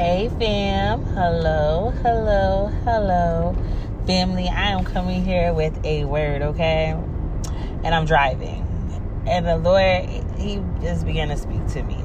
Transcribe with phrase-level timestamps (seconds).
[0.00, 3.54] Hey fam, hello, hello, hello.
[4.06, 6.96] Family, I am coming here with a word, okay?
[7.84, 8.66] And I'm driving.
[9.26, 10.08] And the Lord,
[10.38, 12.02] He just began to speak to me.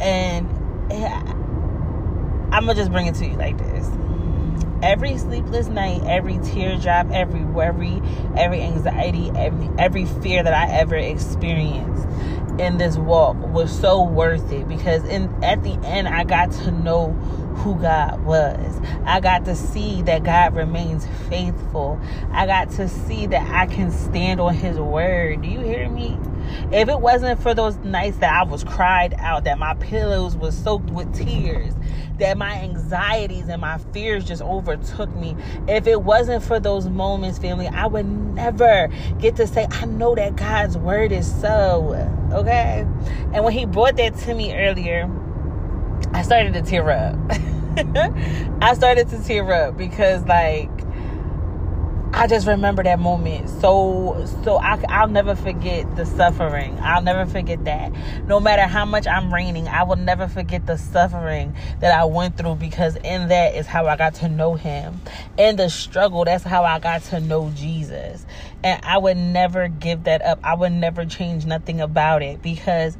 [0.00, 0.48] And
[0.90, 1.20] eh,
[2.52, 3.86] I'm going to just bring it to you like this.
[4.82, 8.00] Every sleepless night, every teardrop, every worry,
[8.34, 12.08] every anxiety, every every fear that I ever experienced
[12.58, 16.70] in this walk was so worth it because in at the end I got to
[16.70, 17.12] know
[17.54, 18.80] who God was.
[19.04, 22.00] I got to see that God remains faithful.
[22.30, 25.42] I got to see that I can stand on his word.
[25.42, 26.18] Do you hear me?
[26.72, 30.56] If it wasn't for those nights that I was cried out, that my pillows was
[30.56, 31.74] soaked with tears,
[32.18, 35.36] that my anxieties and my fears just overtook me.
[35.68, 40.14] If it wasn't for those moments, family, I would never get to say, I know
[40.14, 41.94] that God's word is so.
[42.32, 42.86] Okay?
[43.32, 45.10] And when he brought that to me earlier,
[46.12, 47.18] I started to tear up.
[48.62, 50.70] I started to tear up because, like,
[52.16, 53.50] I just remember that moment.
[53.50, 56.78] So, so I, I'll never forget the suffering.
[56.78, 57.92] I'll never forget that.
[58.28, 62.36] No matter how much I'm raining, I will never forget the suffering that I went
[62.36, 65.00] through because in that is how I got to know Him.
[65.36, 68.24] In the struggle, that's how I got to know Jesus.
[68.62, 70.38] And I would never give that up.
[70.44, 72.96] I would never change nothing about it because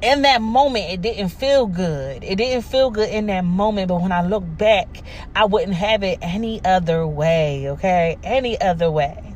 [0.00, 2.22] in that moment it didn't feel good.
[2.22, 5.02] It didn't feel good in that moment but when i look back
[5.34, 8.16] i wouldn't have it any other way okay?
[8.22, 9.34] Any other way.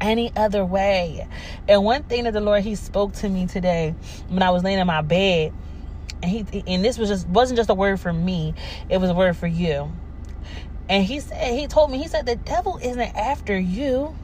[0.00, 1.26] Any other way.
[1.68, 3.94] And one thing that the lord he spoke to me today
[4.28, 5.52] when i was laying in my bed
[6.22, 8.54] and he and this was just wasn't just a word for me
[8.88, 9.90] it was a word for you.
[10.88, 14.14] And he said he told me he said the devil isn't after you.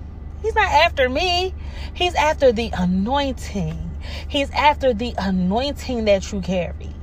[0.42, 1.54] He's not after me.
[1.94, 3.85] He's after the anointing
[4.28, 6.95] He's after the anointing that you carry.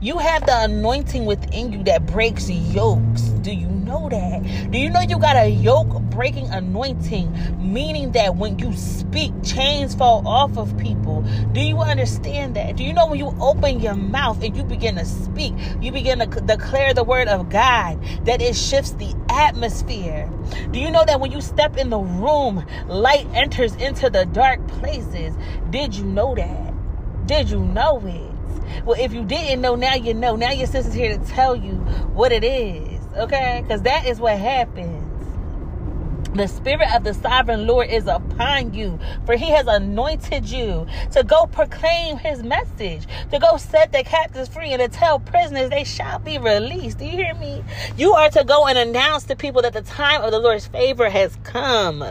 [0.00, 3.22] You have the anointing within you that breaks yokes.
[3.42, 4.70] Do you know that?
[4.70, 9.96] Do you know you got a yoke breaking anointing, meaning that when you speak, chains
[9.96, 11.22] fall off of people?
[11.50, 12.76] Do you understand that?
[12.76, 16.20] Do you know when you open your mouth and you begin to speak, you begin
[16.20, 20.30] to declare the word of God, that it shifts the atmosphere?
[20.70, 24.64] Do you know that when you step in the room, light enters into the dark
[24.68, 25.34] places?
[25.70, 27.26] Did you know that?
[27.26, 28.27] Did you know it?
[28.84, 30.36] Well, if you didn't know, now you know.
[30.36, 31.74] Now your sister's here to tell you
[32.14, 33.60] what it is, okay?
[33.62, 35.04] Because that is what happens.
[36.34, 41.24] The spirit of the sovereign Lord is upon you, for he has anointed you to
[41.24, 45.84] go proclaim his message, to go set the captives free, and to tell prisoners they
[45.84, 46.98] shall be released.
[46.98, 47.64] Do you hear me?
[47.96, 51.08] You are to go and announce to people that the time of the Lord's favor
[51.08, 52.04] has come.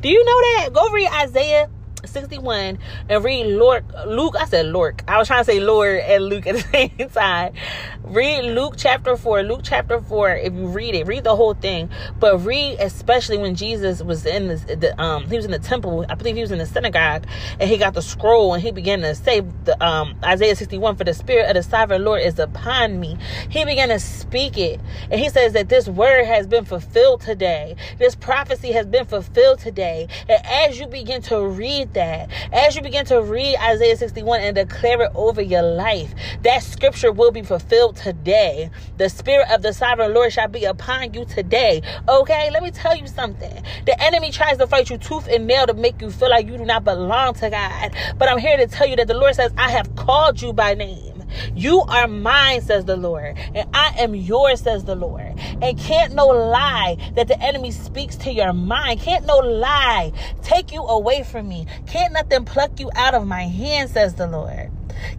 [0.00, 0.70] Do you know that?
[0.74, 1.70] Go read Isaiah
[2.04, 3.84] 61 and read Luke.
[4.06, 5.02] Luke, I said Luke.
[5.06, 6.60] I was trying to say Lord and Luke at the
[6.98, 7.54] same time.
[8.02, 9.42] Read Luke chapter 4.
[9.44, 11.88] Luke chapter 4, if you read it, read the whole thing.
[12.18, 16.04] But read especially when Jesus was in the, the um he was in the temple.
[16.08, 17.26] I believe he was in the synagogue
[17.60, 21.04] and he got the scroll and he began to say the um Isaiah 61 for
[21.04, 23.16] the spirit of the sovereign Lord is upon me.
[23.48, 24.80] He began to speak it.
[25.10, 27.76] And he says that this word has been fulfilled today.
[27.98, 30.08] This prophecy has been fulfilled today.
[30.28, 32.30] And as you begin to read that.
[32.52, 37.12] As you begin to read Isaiah 61 and declare it over your life, that scripture
[37.12, 38.70] will be fulfilled today.
[38.98, 41.82] The spirit of the sovereign Lord shall be upon you today.
[42.08, 43.62] Okay, let me tell you something.
[43.86, 46.56] The enemy tries to fight you tooth and nail to make you feel like you
[46.58, 47.94] do not belong to God.
[48.18, 50.74] But I'm here to tell you that the Lord says, I have called you by
[50.74, 51.21] name.
[51.54, 55.38] You are mine, says the Lord, and I am yours, says the Lord.
[55.62, 60.72] And can't no lie that the enemy speaks to your mind, can't no lie take
[60.72, 64.70] you away from me, can't nothing pluck you out of my hand, says the Lord.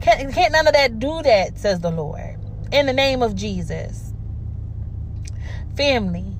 [0.02, 2.38] Can't, can't none of that do that, says the Lord.
[2.72, 4.14] In the name of Jesus.
[5.76, 6.34] Family,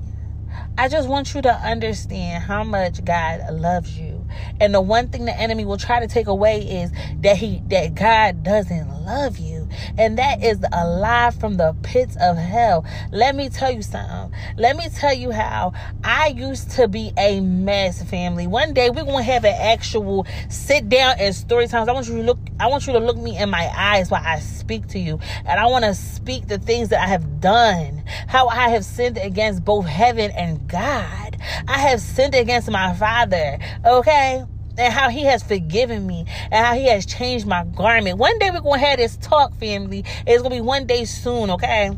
[0.76, 4.26] I just want you to understand how much God loves you.
[4.60, 6.90] And the one thing the enemy will try to take away is
[7.20, 9.53] that he that God doesn't love you.
[9.98, 12.84] And that is a lie from the pits of hell.
[13.12, 14.36] Let me tell you something.
[14.56, 15.72] Let me tell you how
[16.02, 18.46] I used to be a mess, family.
[18.46, 21.88] One day we're gonna have an actual sit down and story times.
[21.88, 24.22] I want you to look I want you to look me in my eyes while
[24.24, 25.18] I speak to you.
[25.44, 29.18] And I want to speak the things that I have done, how I have sinned
[29.18, 31.36] against both heaven and God.
[31.68, 33.58] I have sinned against my father.
[33.84, 34.44] Okay?
[34.78, 38.18] And how he has forgiven me and how he has changed my garment.
[38.18, 40.04] One day we're going to have this talk, family.
[40.26, 41.90] It's going to be one day soon, okay?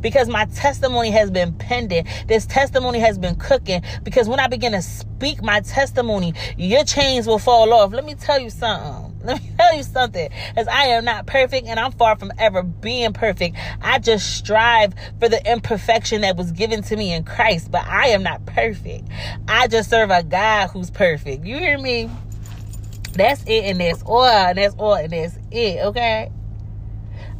[0.00, 2.06] Because my testimony has been pending.
[2.26, 3.82] This testimony has been cooking.
[4.02, 7.92] Because when I begin to speak my testimony, your chains will fall off.
[7.92, 9.11] Let me tell you something.
[9.24, 10.30] Let me tell you something.
[10.56, 13.56] As I am not perfect and I'm far from ever being perfect.
[13.80, 18.08] I just strive for the imperfection that was given to me in Christ, but I
[18.08, 19.06] am not perfect.
[19.46, 21.44] I just serve a God who's perfect.
[21.44, 22.10] You hear me?
[23.12, 26.32] That's it, and that's all, and that's all, and that's it, okay?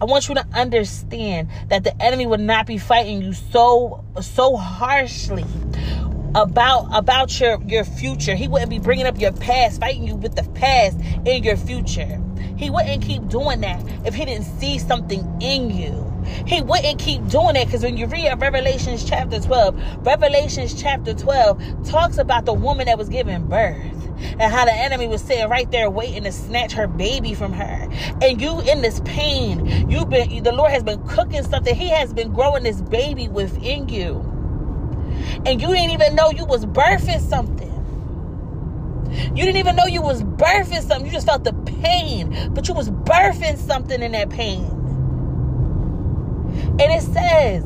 [0.00, 4.56] I want you to understand that the enemy would not be fighting you so so
[4.56, 5.44] harshly
[6.34, 8.34] about about your your future.
[8.34, 12.20] He wouldn't be bringing up your past, fighting you with the past in your future.
[12.56, 16.08] He wouldn't keep doing that if he didn't see something in you.
[16.46, 21.88] He wouldn't keep doing it because when you read Revelations chapter 12, Revelations chapter 12
[21.88, 23.81] talks about the woman that was giving birth
[24.38, 27.88] and how the enemy was sitting right there waiting to snatch her baby from her.
[28.23, 31.75] And you in this pain, you've been the Lord has been cooking something.
[31.75, 34.31] He has been growing this baby within you
[35.46, 37.68] and you didn't even know you was birthing something.
[39.12, 41.06] You didn't even know you was birthing something.
[41.06, 44.64] You just felt the pain, but you was birthing something in that pain.
[46.54, 47.64] And it says,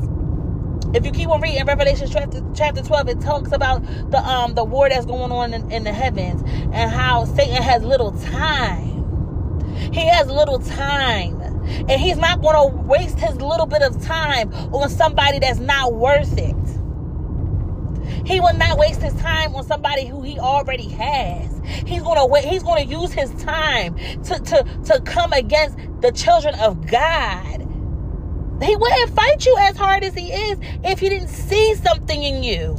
[0.93, 4.63] if you keep on reading Revelation chapter, chapter 12, it talks about the um the
[4.63, 6.41] war that's going on in, in the heavens
[6.73, 8.97] and how Satan has little time.
[9.93, 11.41] He has little time.
[11.89, 15.93] And he's not going to waste his little bit of time on somebody that's not
[15.93, 16.55] worth it.
[18.27, 21.61] He will not waste his time on somebody who he already has.
[21.85, 23.95] He's gonna wait, he's gonna use his time
[24.25, 27.61] to, to, to come against the children of God.
[28.61, 32.43] He wouldn't fight you as hard as he is if he didn't see something in
[32.43, 32.75] you.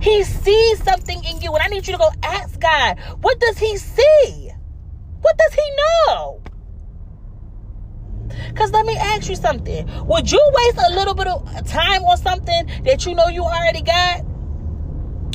[0.00, 3.58] He sees something in you, and I need you to go ask God, what does
[3.58, 4.50] he see?
[5.20, 6.40] What does he know?
[8.48, 9.88] Because let me ask you something.
[10.06, 13.82] Would you waste a little bit of time on something that you know you already
[13.82, 14.20] got?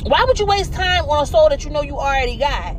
[0.04, 2.76] Why would you waste time on a soul that you know you already got?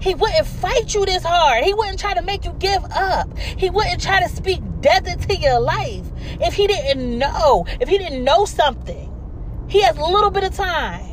[0.00, 1.62] He wouldn't fight you this hard.
[1.62, 3.38] He wouldn't try to make you give up.
[3.38, 6.04] He wouldn't try to speak death into your life
[6.40, 9.08] if he didn't know, if he didn't know something.
[9.68, 11.11] He has a little bit of time.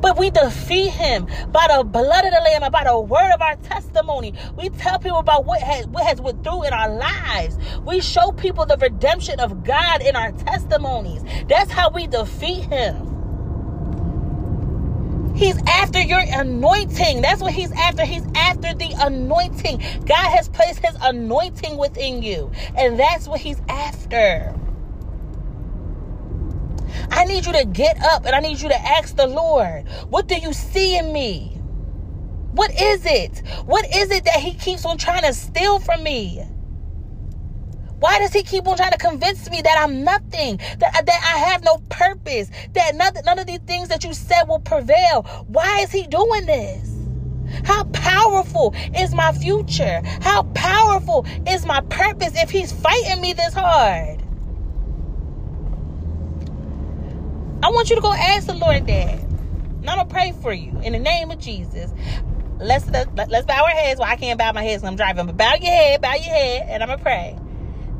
[0.00, 3.40] But we defeat him by the blood of the Lamb and by the word of
[3.42, 4.34] our testimony.
[4.56, 7.58] We tell people about what has, what has went through in our lives.
[7.84, 11.22] We show people the redemption of God in our testimonies.
[11.48, 13.16] That's how we defeat him.
[15.36, 17.20] He's after your anointing.
[17.22, 18.04] That's what he's after.
[18.06, 19.78] He's after the anointing.
[20.06, 22.50] God has placed his anointing within you.
[22.76, 24.54] And that's what he's after.
[27.10, 30.26] I need you to get up and I need you to ask the Lord, what
[30.26, 31.58] do you see in me?
[32.52, 33.42] What is it?
[33.66, 36.42] What is it that he keeps on trying to steal from me?
[37.98, 41.38] Why does he keep on trying to convince me that I'm nothing, that, that I
[41.38, 45.22] have no purpose, that none of these things that you said will prevail?
[45.48, 46.92] Why is he doing this?
[47.64, 50.02] How powerful is my future?
[50.20, 54.22] How powerful is my purpose if he's fighting me this hard?
[57.62, 59.18] I want you to go ask the Lord that.
[59.18, 61.90] And I'm gonna pray for you in the name of Jesus.
[62.58, 64.00] Let's let, let's bow our heads.
[64.00, 66.24] Well, I can't bow my head because I'm driving, but bow your head, bow your
[66.24, 67.38] head, and I'm gonna pray.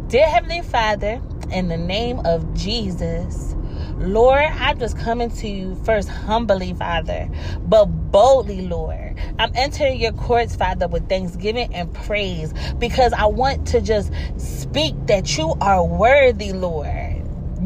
[0.08, 1.20] Dear Heavenly Father,
[1.50, 3.54] in the name of Jesus,
[3.98, 7.28] Lord, I'm just coming to you first humbly, Father,
[7.66, 9.18] but boldly, Lord.
[9.38, 14.94] I'm entering your courts, Father, with thanksgiving and praise because I want to just speak
[15.06, 17.05] that you are worthy, Lord.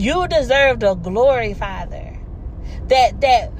[0.00, 2.16] You deserve the glory, Father.
[2.88, 3.52] That that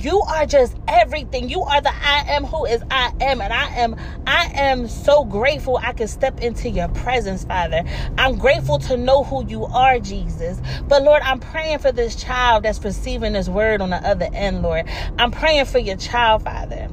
[0.00, 1.50] you are just everything.
[1.50, 3.42] You are the I am who is I am.
[3.42, 7.84] And I am I am so grateful I can step into your presence, Father.
[8.16, 10.58] I'm grateful to know who you are, Jesus.
[10.88, 14.62] But Lord, I'm praying for this child that's receiving this word on the other end,
[14.62, 14.88] Lord.
[15.18, 16.88] I'm praying for your child, Father.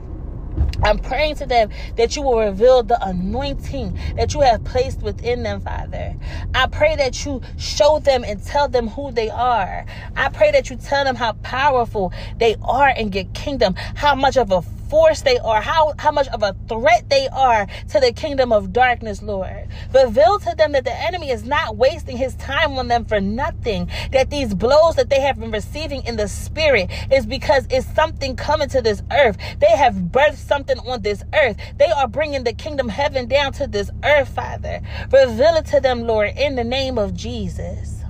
[0.83, 5.43] I'm praying to them that you will reveal the anointing that you have placed within
[5.43, 6.15] them, Father.
[6.55, 9.85] I pray that you show them and tell them who they are.
[10.15, 14.37] I pray that you tell them how powerful they are in your kingdom, how much
[14.37, 18.11] of a force they are, how, how much of a threat they are to the
[18.11, 19.65] kingdom of darkness, Lord.
[19.95, 23.89] Reveal to them that the enemy is not wasting his time on them for nothing,
[24.11, 28.35] that these blows that they have been receiving in the spirit is because it's something
[28.35, 29.37] coming to this earth.
[29.59, 31.55] They have birthed something on this earth.
[31.77, 34.81] They are bringing the kingdom heaven down to this earth, Father.
[35.05, 38.03] Reveal it to them, Lord, in the name of Jesus.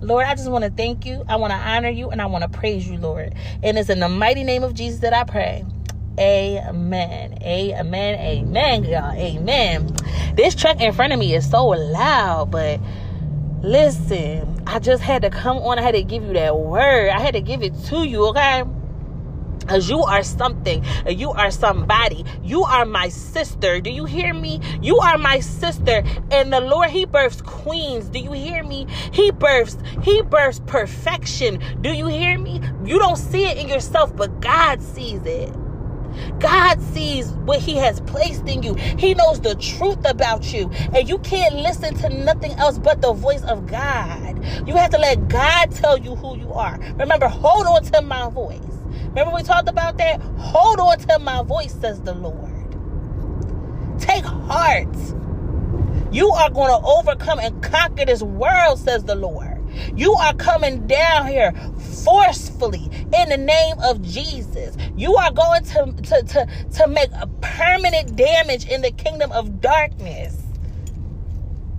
[0.00, 1.22] Lord, I just want to thank you.
[1.28, 3.34] I want to honor you and I want to praise you, Lord.
[3.62, 5.66] And it's in the mighty name of Jesus that I pray.
[6.18, 7.38] Amen.
[7.42, 8.18] Amen.
[8.20, 9.12] Amen, y'all.
[9.12, 9.96] Amen.
[10.34, 12.80] This truck in front of me is so loud, but
[13.62, 15.78] listen, I just had to come on.
[15.78, 17.08] I had to give you that word.
[17.10, 18.62] I had to give it to you, okay?
[19.58, 20.84] Because you are something.
[21.06, 22.24] You are somebody.
[22.42, 23.80] You are my sister.
[23.80, 24.60] Do you hear me?
[24.82, 26.02] You are my sister.
[26.30, 28.08] And the Lord, He births queens.
[28.08, 28.86] Do you hear me?
[29.12, 31.62] He births, He births perfection.
[31.80, 32.60] Do you hear me?
[32.84, 35.54] You don't see it in yourself, but God sees it.
[36.38, 38.74] God sees what He has placed in you.
[38.74, 40.70] He knows the truth about you.
[40.94, 44.44] And you can't listen to nothing else but the voice of God.
[44.66, 46.78] You have to let God tell you who you are.
[46.96, 48.60] Remember, hold on to my voice.
[49.08, 50.20] Remember, we talked about that?
[50.38, 52.50] Hold on to my voice, says the Lord.
[54.00, 54.96] Take heart.
[56.12, 59.51] You are going to overcome and conquer this world, says the Lord.
[59.96, 61.52] You are coming down here
[62.04, 64.76] forcefully in the name of Jesus.
[64.96, 69.60] You are going to, to, to, to make a permanent damage in the kingdom of
[69.60, 70.42] darkness.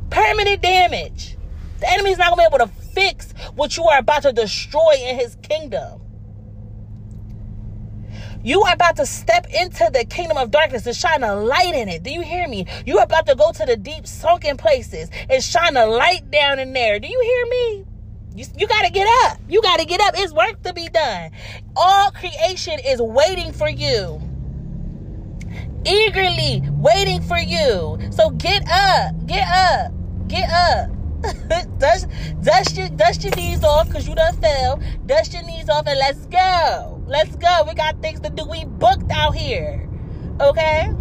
[0.10, 1.38] Permanent damage.
[1.80, 4.34] The enemy is not going to be able to fix what you are about to
[4.34, 6.03] destroy in his kingdom.
[8.44, 11.88] You are about to step into the kingdom of darkness and shine a light in
[11.88, 12.04] it.
[12.04, 12.66] Do you hear me?
[12.86, 16.60] You are about to go to the deep sunken places and shine a light down
[16.60, 17.00] in there.
[17.00, 17.86] Do you hear me?
[18.36, 19.40] You, you got to get up.
[19.48, 20.16] You got to get up.
[20.18, 21.32] It's work to be done.
[21.78, 24.22] All creation is waiting for you.
[25.86, 27.98] Eagerly waiting for you.
[28.12, 29.26] So get up.
[29.26, 29.94] Get up.
[30.28, 30.90] Get up.
[31.80, 32.08] dust,
[32.42, 34.82] dust, your, dust your knees off because you done fell.
[35.06, 36.93] Dust your knees off and let's go.
[37.14, 37.64] Let's go.
[37.68, 38.44] We got things to do.
[38.44, 39.88] We booked out here.
[40.42, 40.92] Okay?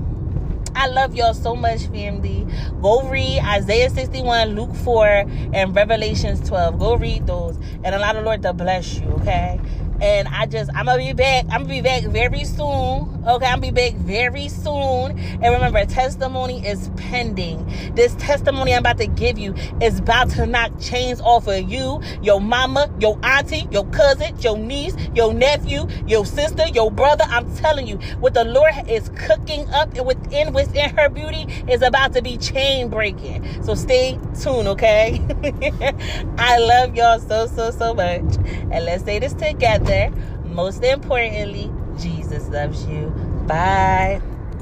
[0.74, 2.46] I love y'all so much, family.
[2.82, 5.06] Go read Isaiah 61, Luke 4,
[5.54, 6.78] and Revelations 12.
[6.78, 7.56] Go read those.
[7.82, 9.58] And allow the Lord to bless you, okay?
[10.02, 11.44] And I just, I'm gonna be back.
[11.44, 13.22] I'm gonna be back very soon.
[13.24, 15.16] Okay, I'm gonna be back very soon.
[15.16, 17.72] And remember, testimony is pending.
[17.94, 22.02] This testimony I'm about to give you is about to knock chains off of you,
[22.20, 27.24] your mama, your auntie, your cousin, your niece, your nephew, your sister, your brother.
[27.28, 31.80] I'm telling you, what the Lord is cooking up and within within her beauty is
[31.80, 33.62] about to be chain breaking.
[33.62, 35.20] So stay tuned, okay?
[36.38, 38.36] I love y'all so so so much.
[38.72, 39.91] And let's say this together.
[40.44, 43.10] Most importantly, Jesus loves you.
[43.46, 44.20] Bye.